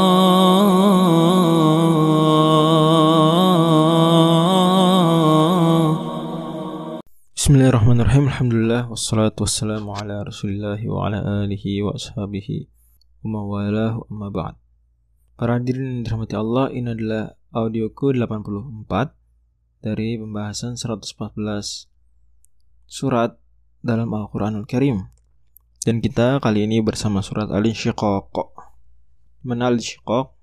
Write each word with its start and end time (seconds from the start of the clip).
بسم 7.38 7.56
الله 7.56 7.70
الرحمن 7.70 8.02
الرحيم. 8.02 8.26
الحمد 8.26 8.54
لله 8.54 8.90
والصلاة 8.90 9.38
والسلام 9.38 9.90
على 9.90 10.26
رسول 10.26 10.52
الله 10.58 10.90
وعلى 10.90 11.18
آله 11.46 11.84
وأصحابه 11.86 12.66
وما 13.22 13.42
والاه 13.46 14.10
أما 14.10 14.30
بعد. 14.34 14.54
Para 15.38 15.62
hadirin 15.62 16.02
dirahmati 16.02 16.34
Allah, 16.34 16.74
ini 16.74 16.90
adalah 16.98 17.38
audioku 17.54 18.10
84 18.10 19.21
Dari 19.82 20.16
pembahasan 20.22 20.78
114 20.78 21.90
Surat 22.86 23.36
dalam 23.82 24.14
Al-Quranul 24.14 24.70
Karim 24.70 25.10
Dan 25.82 26.06
kita 26.06 26.38
kali 26.38 26.70
ini 26.70 26.86
bersama 26.86 27.26
surat 27.26 27.50
Al-Insyiqaq 27.50 28.30
Mana 29.42 29.74
Al-Insyiqaq 29.74 30.38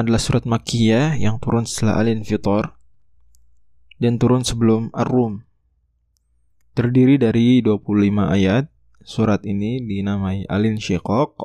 adalah 0.00 0.16
surat 0.16 0.48
Makkiyah 0.48 1.20
yang 1.20 1.36
turun 1.36 1.68
setelah 1.68 2.00
Al-Infitor 2.00 2.80
dan 4.00 4.16
turun 4.16 4.40
sebelum 4.40 4.88
Ar-Rum. 4.96 5.44
Terdiri 6.72 7.20
dari 7.20 7.60
25 7.60 7.84
ayat. 8.32 8.72
Surat 9.04 9.44
ini 9.44 9.80
dinamai 9.84 10.48
Alin 10.48 10.80
Syiqaq. 10.80 11.36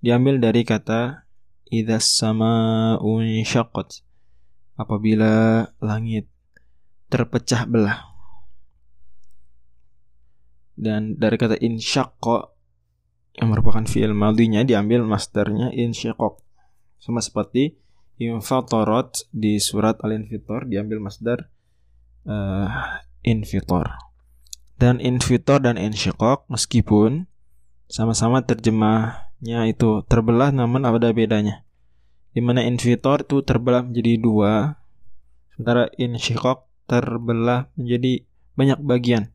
Diambil 0.00 0.40
dari 0.40 0.64
kata 0.64 1.28
Idzas 1.68 2.08
sama'un 2.16 3.24
syaqqat. 3.44 4.04
Apabila 4.82 5.62
langit 5.78 6.26
terpecah 7.06 7.70
belah. 7.70 8.10
Dan 10.74 11.14
dari 11.14 11.38
kata 11.38 11.54
insyaqqa 11.62 12.50
yang 13.38 13.48
merupakan 13.48 13.84
fi'il 13.86 14.12
madinya 14.12 14.60
diambil 14.66 15.06
masternya 15.06 15.72
insyiqaq. 15.72 16.36
Sama 17.00 17.22
seperti 17.24 17.78
infatarat 18.20 19.26
di 19.32 19.56
surat 19.56 19.98
Al-Infitor 20.04 20.68
diambil 20.68 21.00
masdar 21.00 21.48
uh, 22.28 22.68
infitor. 23.24 23.88
Dan 24.76 24.98
infitor 24.98 25.62
dan 25.62 25.78
insyiqaq 25.78 26.46
meskipun 26.50 27.30
sama-sama 27.86 28.42
terjemahnya 28.42 29.68
itu 29.68 30.02
terbelah 30.08 30.50
namun 30.50 30.84
ada 30.84 31.12
bedanya. 31.12 31.64
Di 32.32 32.40
mana 32.40 32.64
infitor 32.64 33.28
itu 33.28 33.44
terbelah 33.44 33.84
menjadi 33.84 34.16
dua, 34.16 34.80
sementara 35.52 35.92
insyiqaq 36.00 36.64
terbelah 36.88 37.68
menjadi 37.76 38.24
banyak 38.56 38.80
bagian. 38.80 39.32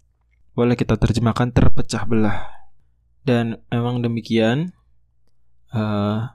Boleh 0.58 0.74
kita 0.74 0.98
terjemahkan 0.98 1.54
terpecah 1.54 2.04
belah. 2.10 2.50
Dan 3.22 3.62
memang 3.70 4.02
demikian 4.02 4.74
uh, 5.76 6.34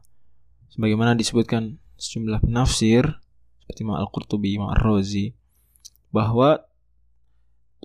sebagaimana 0.71 1.19
disebutkan 1.19 1.83
sejumlah 1.99 2.43
penafsir 2.45 3.23
seperti 3.63 3.87
Imam 3.87 3.97
Al-Qurtubi, 3.97 4.59
Imam 4.59 4.75
Ar-Razi 4.75 5.33
bahwa 6.13 6.61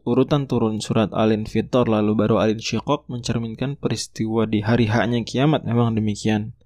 urutan 0.03 0.50
turun 0.50 0.84
surat 0.84 1.14
Al-Infitor 1.14 1.88
lalu 1.88 2.17
baru 2.17 2.41
Al-Insyiqaq 2.41 3.08
mencerminkan 3.08 3.80
peristiwa 3.80 4.50
di 4.50 4.66
hari 4.66 4.89
haknya 4.89 5.23
kiamat 5.23 5.64
memang 5.64 5.95
demikian. 5.95 6.56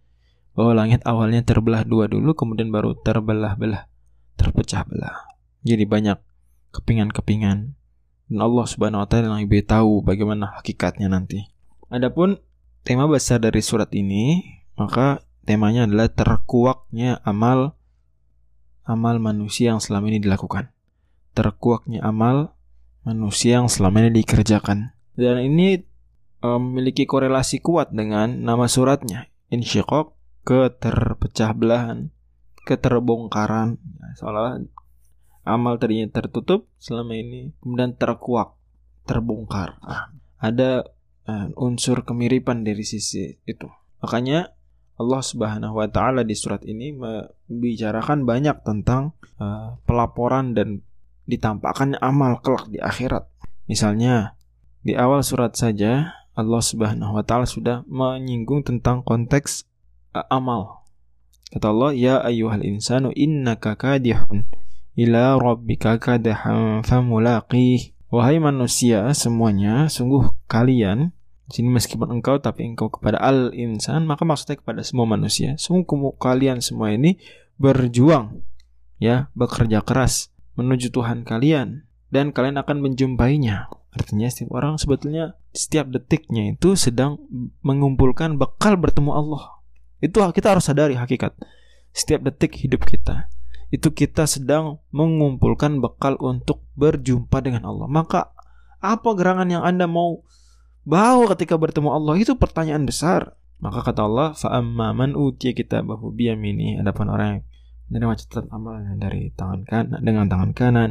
Bahwa 0.52 0.84
langit 0.84 1.02
awalnya 1.08 1.42
terbelah 1.42 1.88
dua 1.88 2.12
dulu 2.12 2.36
kemudian 2.36 2.70
baru 2.70 2.96
terbelah-belah, 3.00 3.88
terpecah 4.36 4.84
belah. 4.84 5.32
Jadi 5.64 5.84
banyak 5.88 6.18
kepingan-kepingan. 6.76 7.78
Dan 8.32 8.40
Allah 8.40 8.66
Subhanahu 8.68 9.04
wa 9.04 9.08
taala 9.08 9.36
yang 9.36 9.44
lebih 9.44 9.64
tahu 9.68 10.04
bagaimana 10.04 10.60
hakikatnya 10.60 11.12
nanti. 11.12 11.48
Adapun 11.92 12.40
tema 12.84 13.08
besar 13.08 13.44
dari 13.44 13.60
surat 13.60 13.92
ini, 13.92 14.44
maka 14.80 15.24
temanya 15.44 15.88
adalah 15.88 16.08
terkuaknya 16.12 17.20
amal 17.28 17.76
amal 18.88 19.20
manusia 19.20 19.76
yang 19.76 19.80
selama 19.84 20.12
ini 20.12 20.24
dilakukan 20.24 20.72
terkuaknya 21.32 22.04
amal 22.04 22.56
manusia 23.08 23.60
yang 23.60 23.72
selama 23.72 24.06
ini 24.06 24.22
dikerjakan. 24.24 24.94
Dan 25.16 25.42
ini 25.44 25.82
memiliki 26.42 27.06
korelasi 27.06 27.62
kuat 27.62 27.94
dengan 27.94 28.42
nama 28.42 28.66
suratnya, 28.66 29.30
insyiqaq, 29.54 30.12
keterpecah 30.42 31.52
belahan, 31.54 32.10
keterbongkaran. 32.66 33.78
Seolah 34.18 34.62
amal 35.46 35.78
tadinya 35.82 36.10
tertutup 36.10 36.70
selama 36.78 37.18
ini 37.18 37.54
kemudian 37.62 37.98
terkuak, 37.98 38.58
terbongkar. 39.06 39.78
ada 40.42 40.90
uh, 41.30 41.48
unsur 41.58 42.02
kemiripan 42.02 42.66
dari 42.66 42.82
sisi 42.82 43.38
itu. 43.46 43.70
Makanya 44.02 44.50
Allah 44.98 45.22
Subhanahu 45.22 45.78
wa 45.82 45.88
taala 45.90 46.26
di 46.26 46.34
surat 46.38 46.62
ini 46.66 46.94
membicarakan 46.94 48.26
banyak 48.26 48.62
tentang 48.66 49.14
uh, 49.38 49.78
pelaporan 49.86 50.58
dan 50.58 50.82
ditampakkan 51.26 51.98
amal 52.02 52.42
kelak 52.42 52.70
di 52.70 52.82
akhirat. 52.82 53.30
Misalnya, 53.70 54.38
di 54.82 54.98
awal 54.98 55.22
surat 55.22 55.54
saja 55.54 56.18
Allah 56.34 56.62
Subhanahu 56.62 57.18
wa 57.18 57.24
taala 57.26 57.46
sudah 57.46 57.86
menyinggung 57.86 58.66
tentang 58.66 59.06
konteks 59.06 59.70
amal. 60.14 60.84
Kata 61.52 61.72
Allah, 61.72 61.92
"Ya 61.96 62.16
ayyuhal 62.24 62.64
insanu 62.64 63.12
innaka 63.12 63.76
kadihun 63.76 64.48
ila 64.96 65.36
rabbika 65.36 66.00
kadahan 66.00 66.84
famulaqih." 66.84 67.96
Wahai 68.12 68.44
manusia 68.44 69.08
semuanya, 69.16 69.88
sungguh 69.88 70.36
kalian 70.52 71.16
sini 71.52 71.68
meskipun 71.68 72.12
engkau 72.12 72.40
tapi 72.40 72.64
engkau 72.64 72.88
kepada 72.88 73.20
al 73.20 73.52
insan 73.52 74.08
maka 74.08 74.24
maksudnya 74.24 74.60
kepada 74.60 74.84
semua 74.84 75.08
manusia. 75.08 75.56
Sungguh 75.56 76.16
kalian 76.20 76.60
semua 76.64 76.92
ini 76.92 77.20
berjuang 77.56 78.44
ya, 79.00 79.32
bekerja 79.36 79.84
keras 79.84 80.32
menuju 80.60 80.92
Tuhan 80.92 81.24
kalian 81.24 81.88
dan 82.12 82.36
kalian 82.36 82.60
akan 82.60 82.84
menjumpainya. 82.84 83.72
Artinya 83.92 84.28
setiap 84.32 84.56
orang 84.56 84.80
sebetulnya 84.80 85.36
setiap 85.52 85.92
detiknya 85.92 86.56
itu 86.56 86.80
sedang 86.80 87.20
mengumpulkan 87.64 88.40
bekal 88.40 88.80
bertemu 88.80 89.12
Allah. 89.12 89.61
Itu 90.02 90.20
kita 90.20 90.58
harus 90.58 90.66
sadari 90.66 90.98
hakikat. 90.98 91.38
Setiap 91.94 92.26
detik 92.26 92.58
hidup 92.58 92.84
kita 92.84 93.32
itu 93.72 93.88
kita 93.96 94.28
sedang 94.28 94.84
mengumpulkan 94.92 95.80
bekal 95.80 96.20
untuk 96.20 96.68
berjumpa 96.76 97.40
dengan 97.40 97.64
Allah. 97.64 97.88
Maka 97.88 98.36
apa 98.84 99.10
gerangan 99.16 99.48
yang 99.48 99.64
Anda 99.64 99.88
mau 99.88 100.28
bawa 100.84 101.32
ketika 101.34 101.56
bertemu 101.56 101.90
Allah 101.96 102.20
itu 102.20 102.36
pertanyaan 102.36 102.84
besar. 102.84 103.40
Maka 103.64 103.80
kata 103.88 104.04
Allah, 104.04 104.36
"Fa'amma 104.36 104.92
man 104.92 105.16
utiya 105.16 105.56
kitabahu 105.56 106.12
biyamini." 106.12 106.82
Adapun 106.84 107.08
orang 107.08 107.40
yang 107.40 107.42
menerima 107.88 108.14
catatan 108.20 108.52
amalnya 108.52 108.94
dari 109.00 109.32
tangan 109.32 109.64
kanan 109.64 110.02
dengan 110.04 110.26
tangan 110.28 110.52
kanan, 110.52 110.90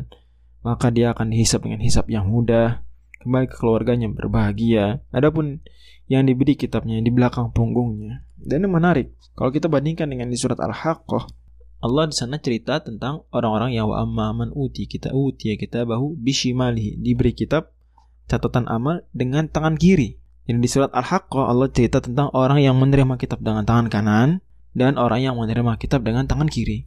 maka 0.64 0.88
dia 0.88 1.12
akan 1.12 1.34
dihisap 1.34 1.66
dengan 1.66 1.84
hisap 1.84 2.08
yang 2.08 2.30
mudah, 2.30 2.80
kembali 3.20 3.46
ke 3.46 3.56
keluarganya 3.60 4.08
berbahagia. 4.08 5.04
Adapun 5.12 5.60
yang 6.08 6.24
diberi 6.26 6.56
kitabnya 6.56 6.98
di 6.98 7.12
belakang 7.12 7.52
punggungnya. 7.52 8.24
Dan 8.40 8.66
yang 8.66 8.74
menarik, 8.74 9.14
kalau 9.36 9.52
kita 9.52 9.68
bandingkan 9.68 10.08
dengan 10.08 10.32
di 10.32 10.36
surat 10.40 10.58
Al-Haqqah, 10.58 11.28
Allah 11.80 12.04
di 12.08 12.16
sana 12.16 12.36
cerita 12.36 12.80
tentang 12.80 13.24
orang-orang 13.32 13.72
yang 13.72 13.88
wa 13.88 14.04
amman 14.04 14.52
uti 14.52 14.84
kita 14.84 15.16
uti 15.16 15.56
kita 15.56 15.88
bahu 15.88 16.12
bishimalihi 16.20 17.00
diberi 17.00 17.32
kitab 17.32 17.72
catatan 18.28 18.68
amal 18.68 19.00
dengan 19.16 19.48
tangan 19.48 19.80
kiri. 19.80 20.20
Jadi 20.44 20.60
di 20.60 20.68
surat 20.68 20.92
Al-Haqqah 20.92 21.48
Allah 21.48 21.72
cerita 21.72 22.04
tentang 22.04 22.28
orang 22.36 22.60
yang 22.60 22.76
menerima 22.76 23.16
kitab 23.16 23.40
dengan 23.40 23.64
tangan 23.64 23.88
kanan 23.88 24.28
dan 24.76 25.00
orang 25.00 25.24
yang 25.24 25.40
menerima 25.40 25.80
kitab 25.80 26.04
dengan 26.04 26.28
tangan 26.28 26.52
kiri. 26.52 26.84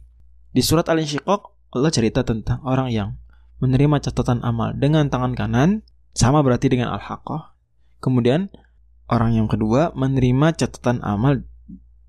Di 0.54 0.62
surat 0.62 0.86
Al-Insyiqaq 0.86 1.74
Allah 1.74 1.90
cerita 1.90 2.22
tentang 2.22 2.62
orang 2.62 2.94
yang 2.94 3.18
menerima 3.58 3.98
catatan 3.98 4.46
amal 4.46 4.78
dengan 4.78 5.10
tangan 5.10 5.34
kanan 5.34 5.82
sama 6.14 6.40
berarti 6.40 6.70
dengan 6.70 6.94
Al-Haqqah. 6.94 7.52
Kemudian 8.00 8.48
orang 9.10 9.36
yang 9.36 9.50
kedua 9.50 9.92
menerima 9.92 10.54
catatan 10.54 11.02
amal 11.02 11.42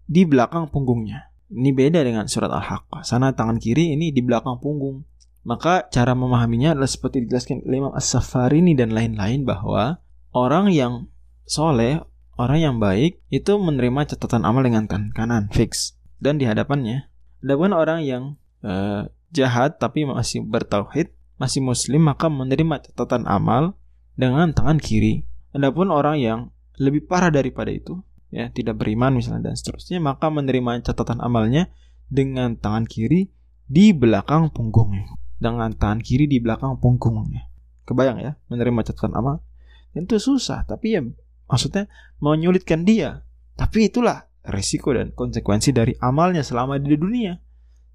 di 0.06 0.24
belakang 0.24 0.70
punggungnya. 0.70 1.34
Ini 1.50 1.74
beda 1.74 2.02
dengan 2.06 2.30
surat 2.30 2.54
Al-Haqqah. 2.54 3.02
Sana 3.02 3.34
tangan 3.34 3.58
kiri 3.58 3.98
ini 3.98 4.14
di 4.14 4.22
belakang 4.22 4.62
punggung. 4.62 5.06
Maka 5.46 5.86
cara 5.94 6.18
memahaminya 6.18 6.74
adalah 6.74 6.90
seperti 6.90 7.26
dijelaskan 7.26 7.66
oleh 7.70 7.78
Imam 7.78 7.94
As-Safarini 7.94 8.74
dan 8.74 8.90
lain-lain 8.90 9.46
bahwa 9.46 10.02
orang 10.34 10.74
yang 10.74 11.06
soleh, 11.46 12.02
orang 12.34 12.58
yang 12.58 12.76
baik 12.82 13.22
itu 13.30 13.54
menerima 13.54 14.10
catatan 14.10 14.42
amal 14.42 14.66
dengan 14.66 14.90
tangan 14.90 15.14
kanan 15.14 15.44
fix 15.54 15.94
dan 16.18 16.42
di 16.42 16.50
hadapannya 16.50 17.14
Adapun 17.46 17.78
orang 17.78 18.02
yang 18.02 18.42
uh, 18.66 19.06
jahat 19.30 19.78
tapi 19.78 20.02
masih 20.02 20.42
bertauhid, 20.42 21.14
masih 21.38 21.62
muslim 21.62 22.10
maka 22.10 22.26
menerima 22.26 22.90
catatan 22.90 23.30
amal 23.30 23.78
dengan 24.16 24.52
tangan 24.56 24.80
kiri. 24.80 25.28
Adapun 25.56 25.92
orang 25.92 26.20
yang 26.20 26.40
lebih 26.76 27.08
parah 27.08 27.32
daripada 27.32 27.72
itu, 27.72 28.04
ya, 28.32 28.52
tidak 28.52 28.80
beriman 28.80 29.16
misalnya 29.16 29.52
dan 29.52 29.56
seterusnya, 29.56 30.04
maka 30.04 30.28
menerima 30.28 30.84
catatan 30.84 31.24
amalnya 31.24 31.72
dengan 32.12 32.60
tangan 32.60 32.84
kiri 32.88 33.32
di 33.66 33.96
belakang 33.96 34.52
punggungnya. 34.52 35.08
dengan 35.36 35.76
tangan 35.76 36.00
kiri 36.00 36.32
di 36.32 36.40
belakang 36.40 36.80
punggungnya. 36.80 37.52
Kebayang 37.84 38.24
ya, 38.24 38.40
menerima 38.48 38.88
catatan 38.88 39.20
amal. 39.20 39.44
Itu 39.92 40.16
susah, 40.16 40.64
tapi 40.64 40.96
ya 40.96 41.04
maksudnya 41.52 41.92
menyulitkan 42.24 42.88
dia. 42.88 43.28
Tapi 43.60 43.92
itulah 43.92 44.32
resiko 44.48 44.96
dan 44.96 45.12
konsekuensi 45.12 45.76
dari 45.76 45.92
amalnya 46.00 46.40
selama 46.40 46.80
di 46.80 46.96
dunia. 46.96 47.36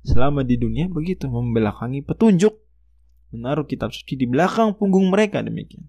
Selama 0.05 0.45
di 0.45 0.57
dunia 0.57 0.89
begitu 0.89 1.29
membelakangi 1.29 2.05
petunjuk, 2.05 2.57
menaruh 3.33 3.65
kitab 3.65 3.93
suci 3.93 4.21
di 4.21 4.29
belakang 4.29 4.77
punggung 4.77 5.09
mereka 5.09 5.45
demikian. 5.45 5.89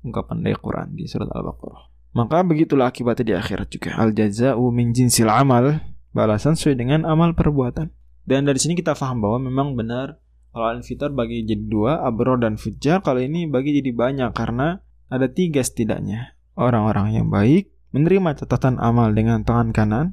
Ungkapan 0.00 0.40
dari 0.40 0.56
Quran 0.56 0.96
di 0.96 1.04
surat 1.04 1.28
Al-Baqarah. 1.28 1.90
Maka 2.10 2.42
begitulah 2.42 2.90
akibatnya 2.90 3.24
di 3.24 3.34
akhirat 3.38 3.68
juga. 3.70 3.94
Al 3.94 4.10
jaza'u 4.10 4.72
min 4.74 4.90
jinsil 4.90 5.30
amal, 5.30 5.78
balasan 6.10 6.58
sesuai 6.58 6.74
dengan 6.80 7.06
amal 7.06 7.38
perbuatan. 7.38 7.92
Dan 8.26 8.46
dari 8.46 8.58
sini 8.58 8.74
kita 8.74 8.98
paham 8.98 9.22
bahwa 9.22 9.38
memang 9.46 9.78
benar 9.78 10.18
kalau 10.50 10.66
al-fitar 10.66 11.14
bagi 11.14 11.46
jadi 11.46 11.62
dua, 11.62 12.02
abro 12.02 12.34
dan 12.34 12.58
fujar. 12.58 13.02
Kalau 13.06 13.22
ini 13.22 13.46
bagi 13.46 13.78
jadi 13.78 13.94
banyak 13.94 14.30
karena 14.34 14.82
ada 15.06 15.30
tiga 15.30 15.62
setidaknya. 15.62 16.34
Orang-orang 16.58 17.14
yang 17.14 17.30
baik 17.30 17.70
menerima 17.94 18.42
catatan 18.42 18.82
amal 18.82 19.14
dengan 19.14 19.46
tangan 19.46 19.70
kanan. 19.70 20.06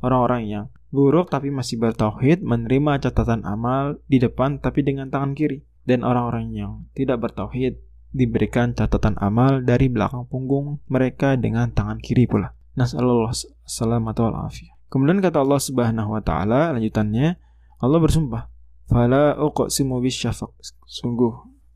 Orang-orang 0.00 0.48
yang 0.48 0.64
buruk 0.88 1.28
tapi 1.28 1.52
masih 1.52 1.76
bertauhid 1.80 2.40
menerima 2.40 3.04
catatan 3.04 3.44
amal 3.44 4.00
di 4.08 4.20
depan 4.20 4.60
tapi 4.60 4.80
dengan 4.80 5.12
tangan 5.12 5.36
kiri. 5.36 5.64
Dan 5.84 6.00
orang-orang 6.00 6.56
yang 6.56 6.88
tidak 6.96 7.20
bertauhid 7.20 7.76
diberikan 8.14 8.72
catatan 8.72 9.18
amal 9.18 9.66
dari 9.66 9.90
belakang 9.90 10.30
punggung 10.30 10.78
mereka 10.86 11.34
dengan 11.34 11.74
tangan 11.74 11.98
kiri 11.98 12.30
pula. 12.30 12.54
Nasallallahu 12.78 13.34
salamatu 13.66 14.30
wal 14.30 14.46
Kemudian 14.86 15.18
kata 15.18 15.42
Allah 15.42 15.58
Subhanahu 15.58 16.14
wa 16.14 16.22
taala 16.22 16.70
lanjutannya 16.70 17.34
Allah 17.82 17.98
bersumpah 17.98 18.54
Fala 18.84 19.34
uqsimu 19.40 19.98
bisyafaq. 20.04 20.52
Sungguh 20.84 21.32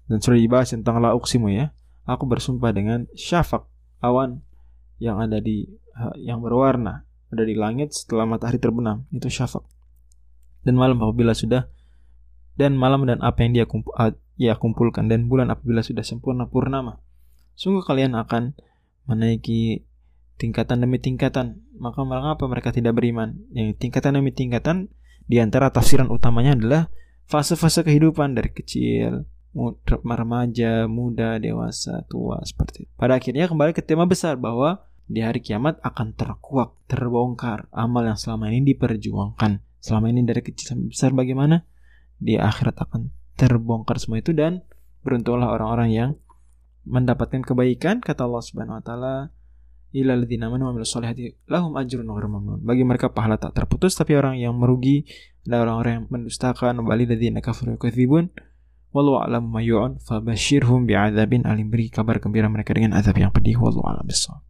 dan 0.09 0.21
sudah 0.21 0.41
dibahas 0.41 0.73
tentang 0.73 1.01
la 1.01 1.17
uqsimu 1.17 1.49
ya. 1.53 1.73
Aku 2.09 2.25
bersumpah 2.25 2.73
dengan 2.73 3.05
syafaq, 3.13 3.65
awan 4.01 4.41
yang 4.97 5.21
ada 5.21 5.41
di 5.41 5.69
yang 6.21 6.41
berwarna 6.41 7.05
ada 7.29 7.45
di 7.45 7.53
langit 7.53 7.93
setelah 7.93 8.25
matahari 8.25 8.57
terbenam 8.57 9.05
itu 9.13 9.29
syafaq. 9.29 9.65
Dan 10.65 10.77
malam 10.77 11.01
apabila 11.01 11.37
sudah 11.37 11.69
dan 12.57 12.77
malam 12.77 13.05
dan 13.05 13.21
apa 13.21 13.45
yang 13.45 13.53
dia 13.57 13.65
kumpul, 13.69 13.93
ia 14.39 14.55
kumpulkan 14.55 15.11
dan 15.11 15.27
bulan 15.27 15.51
apabila 15.51 15.83
sudah 15.83 16.07
sempurna 16.07 16.47
purnama. 16.47 17.03
Sungguh 17.59 17.83
kalian 17.83 18.15
akan 18.15 18.55
menaiki 19.11 19.83
tingkatan 20.39 20.79
demi 20.81 21.03
tingkatan. 21.03 21.67
Maka 21.77 22.07
mengapa 22.07 22.47
mereka 22.47 22.71
tidak 22.71 22.95
beriman? 22.95 23.43
Yang 23.51 23.83
tingkatan 23.83 24.15
demi 24.15 24.31
tingkatan 24.31 24.89
di 25.27 25.43
antara 25.43 25.75
tafsiran 25.75 26.09
utamanya 26.09 26.55
adalah 26.55 26.83
fase-fase 27.29 27.85
kehidupan 27.85 28.39
dari 28.39 28.55
kecil, 28.55 29.27
remaja, 30.07 30.87
muda, 30.87 31.37
dewasa, 31.43 32.07
tua 32.07 32.41
seperti 32.47 32.87
itu. 32.87 32.93
Pada 32.95 33.19
akhirnya 33.19 33.51
kembali 33.51 33.75
ke 33.75 33.83
tema 33.83 34.07
besar 34.07 34.39
bahwa 34.39 34.87
di 35.09 35.21
hari 35.21 35.43
kiamat 35.43 35.83
akan 35.83 36.15
terkuak, 36.15 36.79
terbongkar 36.87 37.67
amal 37.75 38.07
yang 38.07 38.17
selama 38.17 38.49
ini 38.55 38.73
diperjuangkan. 38.73 39.61
Selama 39.83 40.07
ini 40.13 40.23
dari 40.23 40.41
kecil 40.47 40.77
sampai 40.77 40.89
besar 40.95 41.11
bagaimana? 41.13 41.65
Di 42.19 42.39
akhirat 42.39 42.77
akan 42.77 43.18
terbongkar 43.39 44.03
semua 44.03 44.19
itu 44.19 44.35
dan 44.35 44.67
beruntunglah 45.07 45.55
orang-orang 45.55 45.91
yang 45.95 46.11
mendapatkan 46.83 47.47
kebaikan 47.47 48.03
kata 48.03 48.27
Allah 48.27 48.43
Subhanahu 48.43 48.81
wa 48.81 48.85
taala 48.85 49.15
ilal 49.95 50.25
ladzina 50.25 50.51
amanu 50.51 50.69
wa 50.69 50.83
solihati 50.83 51.39
lahum 51.49 51.79
ajrun 51.79 52.05
ghairu 52.05 52.29
mamnun. 52.29 52.61
Bagi 52.67 52.83
mereka 52.83 53.15
pahala 53.15 53.39
tak 53.39 53.55
terputus 53.55 53.95
tapi 53.95 54.19
orang 54.19 54.37
yang 54.37 54.59
merugi 54.59 55.07
adalah 55.47 55.71
orang-orang 55.71 55.93
yang 56.03 56.07
mendustakan 56.11 56.83
bali 56.83 57.07
ladzina 57.07 57.41
kafaru 57.41 57.79
yakadzibun 57.79 58.29
wallahu 58.93 59.21
a'lam 59.21 59.49
ma 59.49 59.61
yu'un 59.63 60.01
fabashirhum 60.03 60.89
bi'adzabin 60.89 61.45
alim 61.45 61.71
beri 61.71 61.93
kabar 61.93 62.21
gembira 62.21 62.49
mereka 62.51 62.75
dengan 62.75 62.97
azab 62.97 63.17
yang 63.21 63.33
pedih 63.33 63.57
wallahu 63.61 63.87
a'lam 63.89 64.05
bissawab. 64.05 64.43